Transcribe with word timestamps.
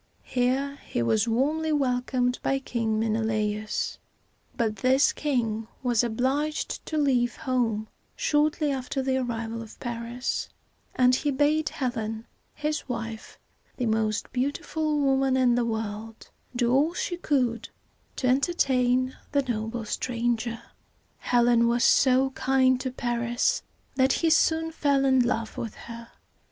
Here 0.25 0.79
he 0.87 1.03
was 1.03 1.27
warmly 1.27 1.71
welcomed 1.71 2.39
by 2.41 2.57
King 2.57 2.99
Men 2.99 3.15
e 3.15 3.19
la´us; 3.19 3.99
but 4.57 4.77
this 4.77 5.13
king 5.13 5.67
was 5.83 6.03
obliged 6.03 6.83
to 6.87 6.97
leave 6.97 7.35
home 7.35 7.87
shortly 8.15 8.71
after 8.71 9.03
the 9.03 9.17
arrival 9.17 9.61
of 9.61 9.79
Paris, 9.79 10.49
and 10.95 11.13
he 11.13 11.29
bade 11.29 11.69
Helen, 11.69 12.25
his 12.55 12.89
wife, 12.89 13.37
the 13.77 13.85
most 13.85 14.33
beautiful 14.33 14.97
woman 14.97 15.37
in 15.37 15.53
the 15.53 15.65
world, 15.65 16.31
do 16.55 16.73
all 16.73 16.95
she 16.95 17.15
could 17.15 17.69
to 18.15 18.25
entertain 18.27 19.15
the 19.33 19.43
noble 19.43 19.85
stranger. 19.85 20.63
Helen 21.19 21.67
was 21.67 21.83
so 21.83 22.31
kind 22.31 22.81
to 22.81 22.89
Paris 22.91 23.61
that 23.97 24.13
he 24.13 24.31
soon 24.31 24.71
fell 24.71 25.05
in 25.05 25.19
love 25.19 25.59
with 25.59 25.75
her. 25.75 26.07